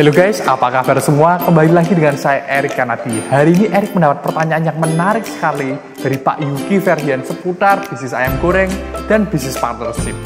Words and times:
Halo 0.00 0.16
guys, 0.16 0.40
apa 0.48 0.72
kabar 0.72 0.96
semua? 0.96 1.36
Kembali 1.44 1.76
lagi 1.76 1.92
dengan 1.92 2.16
saya 2.16 2.40
Erik 2.48 2.72
Kanadi. 2.72 3.20
Hari 3.20 3.52
ini 3.52 3.66
Erik 3.68 3.92
mendapat 3.92 4.24
pertanyaan 4.24 4.72
yang 4.72 4.80
menarik 4.80 5.28
sekali 5.28 5.76
dari 5.76 6.16
Pak 6.16 6.40
Yuki 6.40 6.80
Ferdian 6.80 7.20
seputar 7.20 7.84
bisnis 7.84 8.16
ayam 8.16 8.32
goreng 8.40 8.72
dan 9.12 9.28
bisnis 9.28 9.60
partnership. 9.60 10.16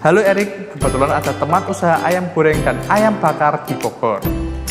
Halo 0.00 0.24
Erik, 0.24 0.72
kebetulan 0.72 1.12
ada 1.12 1.28
teman 1.28 1.60
usaha 1.68 2.00
ayam 2.00 2.24
goreng 2.32 2.56
dan 2.64 2.80
ayam 2.88 3.12
bakar 3.20 3.60
di 3.68 3.76
Bogor. 3.76 4.24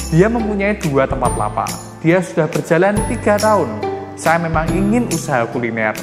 Dia 0.10 0.26
mempunyai 0.26 0.74
dua 0.82 1.06
tempat 1.06 1.38
lapak. 1.38 1.70
Dia 2.02 2.18
sudah 2.26 2.50
berjalan 2.50 2.98
tiga 3.14 3.38
tahun. 3.38 3.70
Saya 4.18 4.42
memang 4.42 4.66
ingin 4.74 5.06
usaha 5.14 5.46
kuliner. 5.54 5.94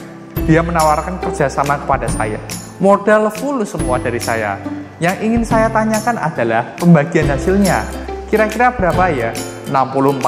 Dia 0.46 0.62
menawarkan 0.62 1.18
kerjasama 1.27 1.82
kepada 1.82 2.07
saya. 2.07 2.39
Modal 2.79 3.34
full 3.34 3.66
semua 3.66 3.98
dari 3.98 4.23
saya. 4.23 4.62
Yang 5.02 5.26
ingin 5.26 5.43
saya 5.43 5.66
tanyakan 5.75 6.22
adalah 6.22 6.79
pembagian 6.79 7.34
hasilnya 7.34 8.07
Kira-kira 8.29 8.68
berapa 8.77 9.09
ya? 9.09 9.32
60-40 9.73 10.21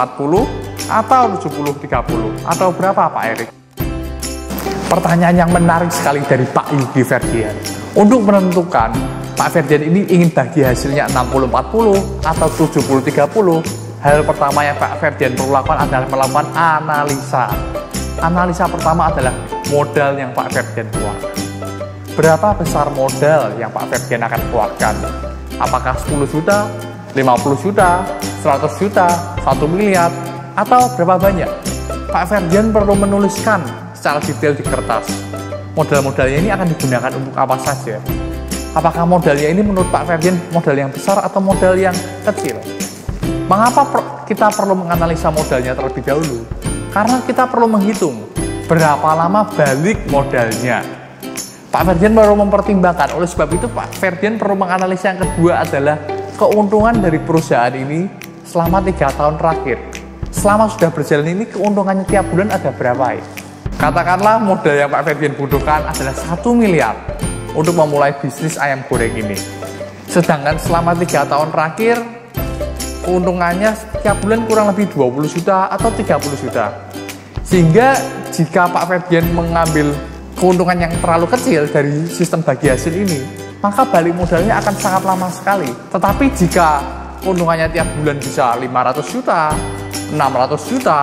atau 0.88 1.24
70-30 1.36 2.48
atau 2.48 2.68
berapa 2.72 3.12
Pak 3.12 3.24
Erik? 3.36 3.48
Pertanyaan 4.88 5.36
yang 5.44 5.50
menarik 5.52 5.92
sekali 5.92 6.24
dari 6.24 6.48
Pak 6.48 6.72
Yuki 6.72 7.04
Ferdian. 7.04 7.52
Untuk 7.92 8.24
menentukan 8.24 8.96
Pak 9.36 9.48
Ferdian 9.52 9.84
ini 9.84 10.08
ingin 10.08 10.32
bagi 10.32 10.64
hasilnya 10.64 11.12
60-40 11.12 12.24
atau 12.24 12.48
70-30, 12.48 14.00
hal 14.00 14.24
pertama 14.24 14.64
yang 14.64 14.80
Pak 14.80 14.96
Ferdian 14.96 15.36
perlu 15.36 15.52
lakukan 15.52 15.84
adalah 15.84 16.08
melakukan 16.08 16.46
analisa. 16.56 17.52
Analisa 18.16 18.64
pertama 18.64 19.12
adalah 19.12 19.36
modal 19.68 20.16
yang 20.16 20.32
Pak 20.32 20.48
Ferdian 20.56 20.88
keluarkan. 20.88 21.32
Berapa 22.16 22.48
besar 22.56 22.88
modal 22.96 23.60
yang 23.60 23.68
Pak 23.68 23.92
Ferdian 23.92 24.24
akan 24.24 24.40
keluarkan? 24.48 24.94
Apakah 25.60 25.92
10 26.00 26.24
juta, 26.24 26.64
50 27.10 27.64
juta, 27.66 28.06
100 28.42 28.80
juta, 28.80 29.06
1 29.42 29.66
miliar, 29.66 30.10
atau 30.54 30.86
berapa 30.94 31.18
banyak? 31.18 31.50
Pak 32.10 32.24
Ferdian 32.26 32.70
perlu 32.70 32.94
menuliskan 32.94 33.62
secara 33.94 34.22
detail 34.22 34.54
di 34.54 34.62
kertas. 34.62 35.10
Modal-modalnya 35.74 36.38
ini 36.38 36.50
akan 36.50 36.66
digunakan 36.74 37.10
untuk 37.14 37.34
apa 37.34 37.56
saja? 37.58 37.98
Apakah 38.70 39.02
modalnya 39.02 39.50
ini 39.50 39.62
menurut 39.66 39.90
Pak 39.90 40.06
Ferdian 40.06 40.38
modal 40.54 40.78
yang 40.78 40.90
besar 40.94 41.18
atau 41.18 41.42
modal 41.42 41.74
yang 41.74 41.94
kecil? 42.22 42.58
Mengapa 43.50 43.82
kita 44.30 44.46
perlu 44.54 44.78
menganalisa 44.78 45.34
modalnya 45.34 45.74
terlebih 45.74 46.06
dahulu? 46.06 46.46
Karena 46.94 47.18
kita 47.26 47.50
perlu 47.50 47.66
menghitung 47.66 48.30
berapa 48.70 49.10
lama 49.18 49.46
balik 49.50 50.06
modalnya. 50.06 50.86
Pak 51.70 51.82
Ferdian 51.86 52.14
perlu 52.14 52.34
mempertimbangkan, 52.38 53.14
oleh 53.14 53.26
sebab 53.26 53.50
itu 53.54 53.66
Pak 53.70 53.94
Ferdian 53.98 54.38
perlu 54.38 54.58
menganalisa 54.58 55.14
yang 55.14 55.22
kedua 55.22 55.62
adalah 55.62 56.19
keuntungan 56.40 56.96
dari 57.04 57.20
perusahaan 57.20 57.76
ini 57.76 58.08
selama 58.48 58.80
tiga 58.80 59.12
tahun 59.12 59.36
terakhir. 59.36 59.76
Selama 60.32 60.72
sudah 60.72 60.88
berjalan 60.88 61.36
ini 61.36 61.44
keuntungannya 61.44 62.08
tiap 62.08 62.24
bulan 62.32 62.48
ada 62.48 62.72
berapa 62.72 63.20
ya? 63.20 63.24
Katakanlah 63.76 64.40
modal 64.40 64.72
yang 64.72 64.88
Pak 64.88 65.04
Ferdian 65.04 65.36
butuhkan 65.36 65.84
adalah 65.84 66.16
satu 66.16 66.56
miliar 66.56 66.96
untuk 67.52 67.76
memulai 67.76 68.16
bisnis 68.16 68.56
ayam 68.56 68.80
goreng 68.88 69.12
ini. 69.12 69.36
Sedangkan 70.08 70.56
selama 70.56 70.96
tiga 70.96 71.28
tahun 71.28 71.52
terakhir 71.52 72.00
keuntungannya 73.04 73.76
tiap 74.00 74.16
bulan 74.24 74.40
kurang 74.48 74.66
lebih 74.72 74.88
20 74.96 75.36
juta 75.36 75.68
atau 75.68 75.92
30 75.92 76.40
juta. 76.40 76.72
Sehingga 77.44 78.00
jika 78.32 78.64
Pak 78.70 78.84
Ferdian 78.88 79.28
mengambil 79.36 79.92
keuntungan 80.40 80.88
yang 80.88 80.92
terlalu 81.04 81.28
kecil 81.36 81.68
dari 81.68 82.08
sistem 82.08 82.40
bagi 82.40 82.72
hasil 82.72 82.94
ini, 82.96 83.49
maka 83.60 83.84
balik 83.88 84.16
modalnya 84.16 84.56
akan 84.60 84.74
sangat 84.76 85.02
lama 85.04 85.28
sekali. 85.28 85.68
Tetapi 85.92 86.24
jika 86.36 86.80
keuntungannya 87.20 87.68
tiap 87.72 87.88
bulan 88.00 88.16
bisa 88.16 88.56
500 88.56 89.12
juta, 89.12 89.52
600 90.12 90.70
juta, 90.72 91.00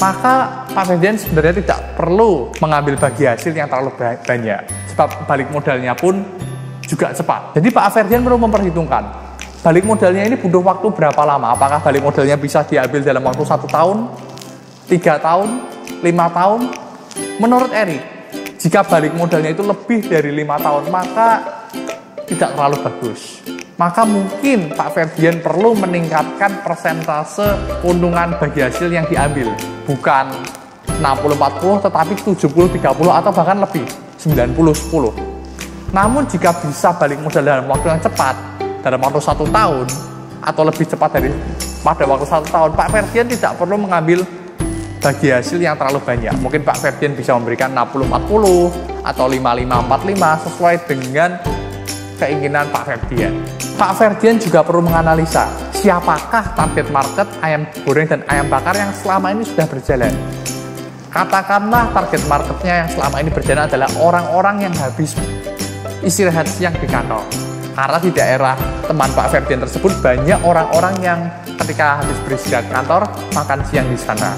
maka 0.00 0.34
Pak 0.72 0.84
Ferdian 0.88 1.16
sebenarnya 1.20 1.54
tidak 1.62 1.78
perlu 1.94 2.50
mengambil 2.58 2.96
bagi 2.96 3.28
hasil 3.28 3.52
yang 3.52 3.68
terlalu 3.68 3.92
banyak. 4.24 4.60
Sebab 4.96 5.28
balik 5.28 5.48
modalnya 5.52 5.92
pun 5.92 6.24
juga 6.88 7.12
cepat. 7.12 7.56
Jadi 7.60 7.68
Pak 7.68 7.88
Ferdian 7.92 8.24
perlu 8.24 8.40
memperhitungkan 8.40 9.32
balik 9.62 9.86
modalnya 9.86 10.26
ini 10.26 10.34
butuh 10.34 10.58
waktu 10.58 10.90
berapa 10.90 11.22
lama? 11.22 11.54
Apakah 11.54 11.78
balik 11.78 12.02
modalnya 12.02 12.34
bisa 12.34 12.66
diambil 12.66 13.00
dalam 13.00 13.22
waktu 13.22 13.46
satu 13.46 13.70
tahun, 13.70 14.10
tiga 14.90 15.22
tahun, 15.22 15.62
lima 16.02 16.26
tahun? 16.34 16.60
Menurut 17.38 17.70
Eri, 17.70 18.02
jika 18.58 18.82
balik 18.82 19.14
modalnya 19.14 19.54
itu 19.54 19.62
lebih 19.62 20.10
dari 20.10 20.34
lima 20.34 20.58
tahun, 20.58 20.90
maka 20.90 21.28
tidak 22.34 22.56
terlalu 22.56 22.76
bagus. 22.84 23.20
Maka 23.80 24.06
mungkin 24.06 24.70
Pak 24.76 24.88
Ferdian 24.94 25.42
perlu 25.42 25.74
meningkatkan 25.74 26.62
persentase 26.62 27.56
keuntungan 27.82 28.36
bagi 28.38 28.62
hasil 28.62 28.86
yang 28.92 29.08
diambil. 29.08 29.50
Bukan 29.88 30.30
60-40 31.02 31.86
tetapi 31.88 32.12
70-30 32.14 32.78
atau 33.10 33.30
bahkan 33.34 33.58
lebih 33.58 33.82
90-10. 34.22 35.32
Namun 35.92 36.22
jika 36.30 36.54
bisa 36.62 36.94
balik 36.94 37.18
modal 37.20 37.42
dalam 37.42 37.66
waktu 37.68 37.86
yang 37.90 38.00
cepat, 38.00 38.34
dalam 38.80 39.00
waktu 39.02 39.20
satu 39.20 39.44
tahun, 39.50 39.86
atau 40.42 40.62
lebih 40.66 40.84
cepat 40.88 41.10
dari 41.18 41.30
pada 41.82 42.04
waktu 42.06 42.26
satu 42.26 42.46
tahun, 42.50 42.70
Pak 42.74 42.88
Ferdian 42.90 43.26
tidak 43.30 43.58
perlu 43.58 43.76
mengambil 43.78 44.22
bagi 45.02 45.34
hasil 45.34 45.58
yang 45.58 45.74
terlalu 45.74 45.98
banyak. 46.02 46.34
Mungkin 46.38 46.62
Pak 46.62 46.78
Ferdian 46.78 47.18
bisa 47.18 47.34
memberikan 47.34 47.74
60-40 47.74 49.02
atau 49.02 49.26
55-45 49.26 50.46
sesuai 50.46 50.74
dengan 50.86 51.30
keinginan 52.22 52.70
Pak 52.70 52.86
Ferdian. 52.86 53.34
Pak 53.74 53.92
Ferdian 53.98 54.38
juga 54.38 54.62
perlu 54.62 54.86
menganalisa 54.86 55.50
siapakah 55.74 56.54
target 56.54 56.86
market 56.94 57.26
ayam 57.42 57.66
goreng 57.82 58.06
dan 58.06 58.22
ayam 58.30 58.46
bakar 58.46 58.78
yang 58.78 58.94
selama 58.94 59.34
ini 59.34 59.42
sudah 59.42 59.66
berjalan. 59.66 60.14
Katakanlah 61.10 61.90
target 61.90 62.22
marketnya 62.30 62.74
yang 62.86 62.88
selama 62.88 63.16
ini 63.18 63.30
berjalan 63.34 63.66
adalah 63.66 63.90
orang-orang 63.98 64.70
yang 64.70 64.74
habis 64.78 65.18
istirahat 66.06 66.46
siang 66.46 66.72
di 66.78 66.86
kantor. 66.86 67.26
Karena 67.74 67.98
di 67.98 68.10
daerah 68.14 68.54
teman 68.86 69.10
Pak 69.12 69.28
Ferdian 69.34 69.60
tersebut 69.60 69.92
banyak 69.98 70.40
orang-orang 70.46 70.94
yang 71.02 71.20
ketika 71.58 72.00
habis 72.00 72.16
beristirahat 72.24 72.70
kantor 72.70 73.02
makan 73.34 73.60
siang 73.66 73.90
di 73.90 73.98
sana. 73.98 74.32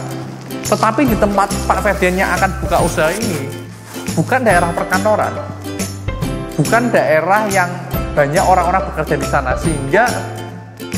Tetapi 0.65 1.05
di 1.05 1.17
tempat 1.21 1.53
Pak 1.69 1.79
Ferdian 1.85 2.17
yang 2.17 2.31
akan 2.33 2.51
buka 2.65 2.81
usaha 2.81 3.13
ini 3.13 3.65
bukan 4.17 4.41
daerah 4.43 4.71
perkantoran, 4.73 5.35
bukan 6.55 6.91
daerah 6.91 7.47
yang 7.51 7.71
banyak 8.15 8.45
orang-orang 8.47 8.83
bekerja 8.95 9.15
di 9.19 9.27
sana 9.27 9.53
sehingga 9.59 10.07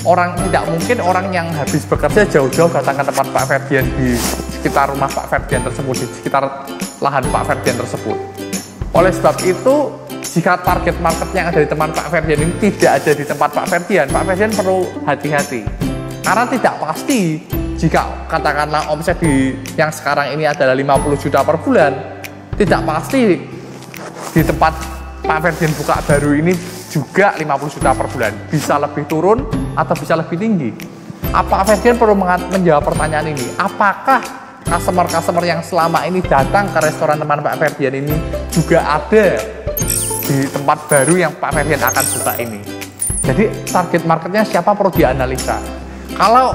orang 0.05 0.37
tidak 0.47 0.63
mungkin 0.69 0.97
orang 1.01 1.27
yang 1.33 1.49
habis 1.57 1.83
bekerja 1.89 2.29
jauh-jauh 2.29 2.71
datang 2.71 3.01
ke 3.01 3.05
tempat 3.09 3.27
Pak 3.33 3.45
Ferdian 3.49 3.87
di 3.97 4.15
sekitar 4.53 4.93
rumah 4.93 5.09
Pak 5.09 5.27
Ferdian 5.33 5.65
tersebut 5.65 5.95
di 5.97 6.07
sekitar 6.21 6.43
lahan 7.01 7.25
Pak 7.33 7.43
Ferdian 7.49 7.77
tersebut. 7.81 8.19
Oleh 8.93 9.13
sebab 9.13 9.37
itu 9.43 9.77
jika 10.37 10.61
target 10.61 10.97
market 11.01 11.29
yang 11.33 11.49
ada 11.49 11.61
di 11.65 11.69
tempat 11.69 11.91
Pak 11.97 12.07
Ferdian 12.13 12.39
ini 12.45 12.55
tidak 12.61 12.93
ada 13.03 13.13
di 13.17 13.25
tempat 13.25 13.49
Pak 13.57 13.67
Ferdian, 13.67 14.07
Pak 14.13 14.23
Ferdian 14.29 14.53
perlu 14.53 14.85
hati-hati 15.09 15.61
karena 16.21 16.45
tidak 16.51 16.75
pasti 16.83 17.21
jika 17.77 18.29
katakanlah 18.29 18.89
omset 18.89 19.21
di 19.21 19.53
yang 19.77 19.93
sekarang 19.93 20.33
ini 20.33 20.49
adalah 20.49 20.73
50 20.73 21.23
juta 21.29 21.45
per 21.45 21.61
bulan, 21.61 21.93
tidak 22.57 22.81
pasti 22.89 23.37
di 24.33 24.43
tempat 24.43 24.96
Pak 25.27 25.43
Ferdian 25.43 25.75
buka 25.75 25.99
baru 26.07 26.39
ini 26.39 26.55
juga 26.87 27.35
50 27.35 27.75
juta 27.75 27.91
per 27.99 28.07
bulan. 28.07 28.33
Bisa 28.47 28.79
lebih 28.79 29.11
turun 29.11 29.43
atau 29.75 29.95
bisa 29.99 30.15
lebih 30.15 30.39
tinggi. 30.39 30.71
Apa 31.35 31.67
Ferdian 31.67 31.99
perlu 31.99 32.15
menjawab 32.55 32.95
pertanyaan 32.95 33.35
ini? 33.35 33.43
Apakah 33.59 34.23
customer-customer 34.63 35.43
yang 35.43 35.61
selama 35.67 36.07
ini 36.07 36.23
datang 36.23 36.71
ke 36.71 36.79
restoran 36.79 37.19
teman 37.19 37.43
Pak 37.43 37.59
Ferdian 37.59 38.07
ini 38.07 38.15
juga 38.55 38.87
ada 38.87 39.35
di 40.31 40.47
tempat 40.47 40.79
baru 40.87 41.15
yang 41.19 41.35
Pak 41.35 41.51
Ferdian 41.59 41.83
akan 41.83 42.05
buka 42.07 42.33
ini? 42.39 42.61
Jadi 43.27 43.45
target 43.67 44.03
marketnya 44.07 44.47
siapa 44.47 44.79
perlu 44.79 44.95
dianalisa. 44.95 45.59
Kalau 46.15 46.55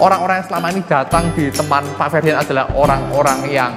orang-orang 0.00 0.40
yang 0.40 0.48
selama 0.48 0.66
ini 0.72 0.80
datang 0.88 1.28
di 1.36 1.52
teman 1.52 1.84
Pak 2.00 2.08
Ferdian 2.08 2.40
adalah 2.40 2.72
orang-orang 2.72 3.44
yang 3.52 3.70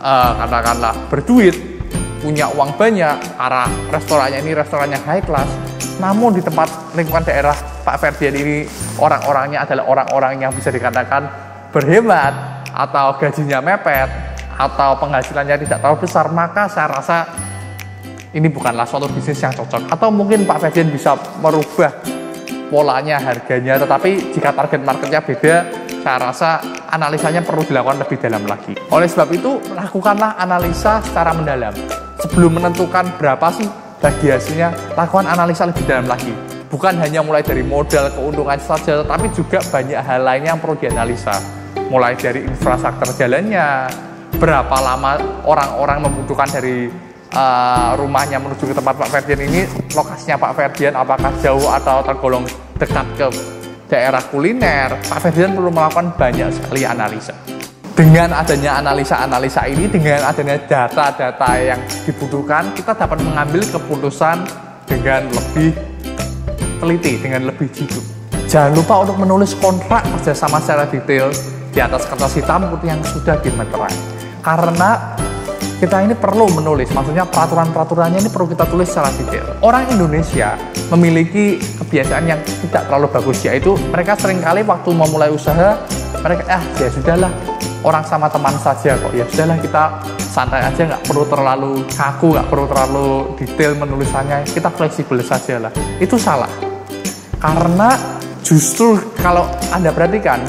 uh, 0.00 0.32
katakanlah 0.40 0.96
berduit, 1.12 1.77
punya 2.18 2.50
uang 2.50 2.74
banyak, 2.74 3.16
arah 3.38 3.70
restorannya 3.94 4.42
ini 4.42 4.52
restorannya 4.54 4.98
high 5.06 5.22
class, 5.22 5.48
namun 5.98 6.34
di 6.34 6.42
tempat 6.42 6.94
lingkungan 6.94 7.26
daerah 7.26 7.54
Pak 7.82 7.96
Ferdian 7.98 8.34
ini 8.38 8.66
orang-orangnya 8.98 9.66
adalah 9.66 9.84
orang-orang 9.90 10.42
yang 10.42 10.52
bisa 10.54 10.70
dikatakan 10.70 11.26
berhemat 11.74 12.62
atau 12.70 13.18
gajinya 13.18 13.58
mepet 13.58 14.10
atau 14.58 14.98
penghasilannya 14.98 15.56
tidak 15.66 15.78
terlalu 15.82 15.98
besar, 16.06 16.26
maka 16.30 16.66
saya 16.66 16.90
rasa 16.90 17.26
ini 18.34 18.50
bukanlah 18.50 18.86
suatu 18.86 19.06
bisnis 19.10 19.38
yang 19.38 19.54
cocok. 19.54 19.90
Atau 19.90 20.10
mungkin 20.10 20.46
Pak 20.46 20.58
Ferdian 20.68 20.90
bisa 20.90 21.14
merubah 21.38 21.94
polanya, 22.68 23.22
harganya, 23.22 23.78
tetapi 23.78 24.34
jika 24.34 24.52
target 24.52 24.80
marketnya 24.82 25.20
beda, 25.22 25.54
saya 26.02 26.16
rasa 26.20 26.50
analisanya 26.90 27.42
perlu 27.42 27.64
dilakukan 27.64 28.02
lebih 28.02 28.18
dalam 28.20 28.44
lagi. 28.44 28.74
Oleh 28.92 29.08
sebab 29.08 29.28
itu, 29.34 29.62
lakukanlah 29.72 30.36
analisa 30.36 31.00
secara 31.00 31.32
mendalam 31.32 31.72
sebelum 32.22 32.58
menentukan 32.58 33.14
berapa 33.18 33.46
sih 33.54 33.68
bagi 33.98 34.30
hasilnya, 34.30 34.94
lakukan 34.94 35.26
analisa 35.26 35.66
lebih 35.66 35.84
dalam 35.86 36.06
lagi. 36.06 36.30
Bukan 36.68 37.00
hanya 37.00 37.24
mulai 37.24 37.40
dari 37.40 37.64
modal 37.64 38.12
keuntungan 38.12 38.60
saja, 38.60 39.00
tapi 39.02 39.32
juga 39.32 39.58
banyak 39.72 39.98
hal 39.98 40.20
lainnya 40.20 40.52
yang 40.54 40.60
perlu 40.60 40.76
dianalisa. 40.76 41.40
Mulai 41.88 42.12
dari 42.20 42.44
infrastruktur 42.44 43.16
jalannya, 43.16 43.88
berapa 44.36 44.76
lama 44.76 45.16
orang-orang 45.48 46.04
membutuhkan 46.04 46.46
dari 46.52 46.92
uh, 47.32 47.96
rumahnya 47.96 48.36
menuju 48.36 48.68
ke 48.68 48.74
tempat 48.76 48.94
Pak 49.00 49.08
Ferdian 49.08 49.40
ini, 49.48 49.64
lokasinya 49.96 50.36
Pak 50.36 50.52
Ferdian 50.52 50.94
apakah 50.94 51.32
jauh 51.40 51.72
atau 51.72 52.04
tergolong 52.04 52.44
dekat 52.76 53.06
ke 53.16 53.26
daerah 53.88 54.20
kuliner, 54.28 55.00
Pak 55.08 55.18
Ferdian 55.24 55.56
perlu 55.56 55.72
melakukan 55.72 56.12
banyak 56.14 56.52
sekali 56.52 56.84
analisa. 56.84 57.57
Dengan 57.98 58.30
adanya 58.30 58.78
analisa-analisa 58.78 59.66
ini, 59.66 59.90
dengan 59.90 60.22
adanya 60.22 60.54
data-data 60.54 61.50
yang 61.58 61.82
dibutuhkan, 62.06 62.70
kita 62.70 62.94
dapat 62.94 63.18
mengambil 63.26 63.58
keputusan 63.66 64.46
dengan 64.86 65.26
lebih 65.26 65.74
teliti, 66.78 67.18
dengan 67.18 67.50
lebih 67.50 67.66
jitu. 67.74 67.98
Jangan 68.46 68.78
lupa 68.78 69.02
untuk 69.02 69.18
menulis 69.18 69.58
kontrak 69.58 70.06
kerjasama 70.14 70.62
secara 70.62 70.86
detail 70.86 71.26
di 71.74 71.82
atas 71.82 72.06
kertas 72.06 72.38
hitam 72.38 72.70
putih 72.70 72.94
yang 72.94 73.02
sudah 73.02 73.34
dimeterai. 73.42 73.90
Karena 74.46 75.18
kita 75.82 75.98
ini 75.98 76.14
perlu 76.14 76.54
menulis, 76.54 76.94
maksudnya 76.94 77.26
peraturan-peraturannya 77.26 78.22
ini 78.22 78.30
perlu 78.30 78.46
kita 78.46 78.62
tulis 78.70 78.86
secara 78.86 79.10
detail. 79.18 79.58
Orang 79.58 79.90
Indonesia 79.90 80.54
memiliki 80.94 81.58
kebiasaan 81.82 82.30
yang 82.30 82.38
tidak 82.46 82.86
terlalu 82.86 83.10
bagus, 83.10 83.42
yaitu 83.42 83.74
mereka 83.90 84.14
sering 84.14 84.38
kali 84.38 84.62
waktu 84.62 84.86
memulai 84.94 85.34
usaha, 85.34 85.82
mereka, 86.22 86.46
ah 86.46 86.62
ya 86.78 86.90
sudahlah, 86.94 87.57
orang 87.82 88.04
sama 88.06 88.26
teman 88.30 88.54
saja 88.58 88.98
kok. 88.98 89.12
Ya 89.14 89.24
sudahlah 89.28 89.58
kita 89.60 89.82
santai 90.18 90.62
aja 90.62 90.82
nggak 90.94 91.02
perlu 91.06 91.24
terlalu 91.26 91.72
kaku 91.94 92.34
nggak 92.34 92.46
perlu 92.46 92.64
terlalu 92.70 93.08
detail 93.38 93.72
menulisannya 93.78 94.46
kita 94.48 94.68
fleksibel 94.72 95.18
saja 95.22 95.68
lah. 95.68 95.72
Itu 95.98 96.18
salah. 96.18 96.50
Karena 97.38 97.94
justru 98.42 98.98
kalau 99.18 99.46
anda 99.70 99.94
perhatikan 99.94 100.42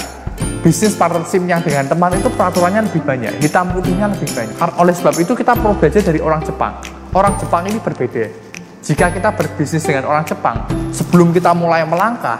bisnis 0.59 0.97
partnership 0.97 1.39
yang 1.47 1.63
dengan 1.63 1.87
teman 1.87 2.11
itu 2.17 2.27
peraturannya 2.27 2.83
lebih 2.89 3.01
banyak 3.05 3.33
hitam 3.39 3.71
putihnya 3.71 4.11
lebih 4.11 4.29
banyak. 4.33 4.55
Oleh 4.75 4.93
sebab 4.93 5.15
itu 5.21 5.31
kita 5.37 5.55
perlu 5.55 5.77
belajar 5.77 6.01
dari 6.03 6.19
orang 6.19 6.41
Jepang. 6.43 6.73
Orang 7.15 7.33
Jepang 7.39 7.63
ini 7.65 7.79
berbeda. 7.79 8.25
Jika 8.79 9.11
kita 9.11 9.35
berbisnis 9.35 9.83
dengan 9.83 10.07
orang 10.07 10.23
Jepang 10.23 10.65
sebelum 10.95 11.35
kita 11.35 11.51
mulai 11.51 11.83
melangkah 11.83 12.39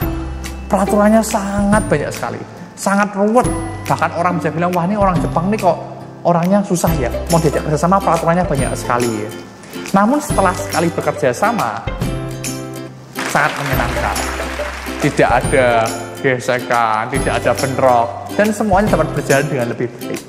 peraturannya 0.72 1.22
sangat 1.24 1.84
banyak 1.90 2.12
sekali. 2.14 2.42
Sangat 2.80 3.12
ruwet. 3.16 3.48
Bahkan 3.90 4.12
orang 4.22 4.38
bisa 4.38 4.54
bilang, 4.54 4.70
wah 4.78 4.86
ini 4.86 4.94
orang 4.94 5.18
Jepang 5.18 5.50
nih 5.50 5.58
kok 5.58 5.78
orangnya 6.22 6.62
susah 6.62 6.94
ya. 7.02 7.10
Mau 7.34 7.42
diajak 7.42 7.66
kerjasama 7.66 7.98
peraturannya 7.98 8.46
banyak 8.46 8.70
sekali 8.78 9.10
ya. 9.26 9.30
Namun 9.98 10.22
setelah 10.22 10.54
sekali 10.54 10.94
bekerja 10.94 11.34
sama, 11.34 11.82
sangat 13.34 13.52
menyenangkan. 13.58 14.18
Tidak 15.02 15.30
ada 15.30 15.90
gesekan, 16.22 17.10
tidak 17.10 17.34
ada 17.42 17.52
bentrok, 17.56 18.08
dan 18.38 18.54
semuanya 18.54 18.94
dapat 18.94 19.08
berjalan 19.16 19.46
dengan 19.50 19.68
lebih 19.74 19.88
baik. 19.98 20.22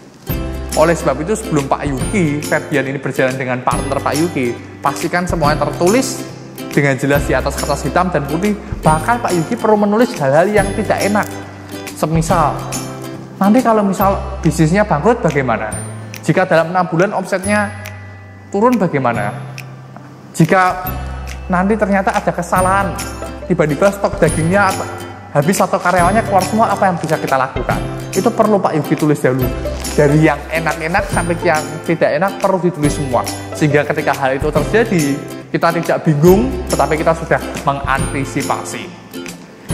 Oleh 0.79 0.95
sebab 0.95 1.19
itu 1.21 1.35
sebelum 1.35 1.67
Pak 1.67 1.83
Yuki, 1.85 2.41
Ferdian 2.41 2.87
ini 2.89 2.97
berjalan 2.97 3.35
dengan 3.35 3.61
partner 3.61 3.99
Pak 3.99 4.15
Yuki, 4.17 4.55
pastikan 4.81 5.27
semuanya 5.27 5.67
tertulis 5.67 6.23
dengan 6.71 6.95
jelas 6.95 7.27
di 7.27 7.35
atas 7.35 7.59
kertas 7.59 7.83
hitam 7.83 8.09
dan 8.09 8.23
putih. 8.25 8.55
Bahkan 8.81 9.21
Pak 9.21 9.33
Yuki 9.35 9.59
perlu 9.59 9.77
menulis 9.77 10.15
hal-hal 10.17 10.47
yang 10.49 10.71
tidak 10.79 11.03
enak 11.03 11.27
Semisal, 12.01 12.57
nanti 13.41 13.65
kalau 13.65 13.81
misal 13.81 14.39
bisnisnya 14.45 14.85
bangkrut 14.85 15.25
bagaimana? 15.25 15.73
Jika 16.21 16.45
dalam 16.45 16.77
enam 16.77 16.85
bulan 16.93 17.11
omsetnya 17.17 17.73
turun 18.53 18.77
bagaimana? 18.77 19.33
Jika 20.37 20.85
nanti 21.49 21.75
ternyata 21.75 22.13
ada 22.13 22.31
kesalahan, 22.31 22.93
tiba-tiba 23.49 23.89
stok 23.91 24.21
dagingnya 24.21 24.71
habis 25.33 25.59
atau 25.59 25.81
karyawannya 25.81 26.23
keluar 26.29 26.45
semua, 26.45 26.67
apa 26.69 26.93
yang 26.93 26.97
bisa 27.01 27.17
kita 27.17 27.41
lakukan? 27.41 27.81
Itu 28.13 28.29
perlu 28.29 28.61
Pak 28.61 28.77
Yuki 28.77 28.95
tulis 28.95 29.19
dahulu. 29.19 29.49
Dari 29.97 30.23
yang 30.23 30.39
enak-enak 30.51 31.05
sampai 31.11 31.35
yang 31.43 31.63
tidak 31.87 32.11
enak 32.19 32.33
perlu 32.39 32.59
ditulis 32.63 32.95
semua. 32.95 33.25
Sehingga 33.57 33.83
ketika 33.87 34.15
hal 34.15 34.39
itu 34.39 34.51
terjadi, 34.51 35.05
kita 35.51 35.69
tidak 35.83 35.99
bingung, 36.07 36.51
tetapi 36.71 36.95
kita 36.99 37.15
sudah 37.15 37.41
mengantisipasi. 37.67 39.00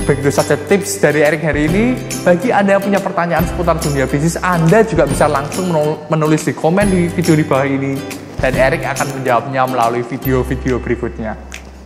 Begitu 0.06 0.30
saja 0.30 0.54
tips 0.54 1.02
dari 1.02 1.26
Erik 1.26 1.42
hari 1.42 1.66
ini. 1.66 1.98
Bagi 2.22 2.54
Anda 2.54 2.78
yang 2.78 2.84
punya 2.86 3.02
pertanyaan 3.02 3.42
seputar 3.42 3.74
dunia 3.82 4.06
bisnis, 4.06 4.38
Anda 4.38 4.86
juga 4.86 5.02
bisa 5.02 5.26
langsung 5.26 5.66
menulis 6.06 6.46
di 6.46 6.54
komen 6.54 6.86
di 6.94 7.10
video 7.10 7.34
di 7.34 7.42
bawah 7.42 7.66
ini. 7.66 7.98
Dan 8.38 8.54
Erik 8.54 8.86
akan 8.86 9.18
menjawabnya 9.18 9.66
melalui 9.66 10.06
video-video 10.06 10.78
berikutnya. 10.78 11.34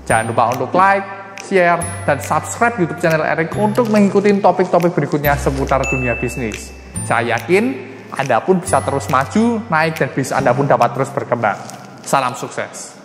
Jangan 0.04 0.36
lupa 0.36 0.52
untuk 0.52 0.68
like, 0.76 1.06
share, 1.48 1.80
dan 2.04 2.20
subscribe 2.20 2.76
YouTube 2.76 3.00
channel 3.00 3.24
Erik 3.24 3.56
untuk 3.56 3.88
mengikuti 3.88 4.36
topik-topik 4.36 4.92
berikutnya 4.92 5.40
seputar 5.40 5.80
dunia 5.88 6.12
bisnis. 6.20 6.76
Saya 7.08 7.40
yakin 7.40 7.72
Anda 8.12 8.44
pun 8.44 8.60
bisa 8.60 8.84
terus 8.84 9.08
maju, 9.08 9.64
naik, 9.72 9.96
dan 9.96 10.12
bisnis 10.12 10.36
Anda 10.36 10.52
pun 10.52 10.68
dapat 10.68 10.92
terus 10.92 11.08
berkembang. 11.08 11.56
Salam 12.04 12.36
sukses! 12.36 12.99